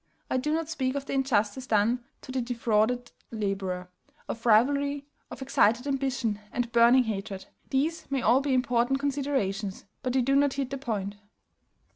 [0.31, 3.87] I do not speak of the injustice done to the defrauded laborer,
[4.27, 10.13] of rivalry, of excited ambition, and burning hatred, these may all be important considerations, but
[10.13, 11.17] they do not hit the point.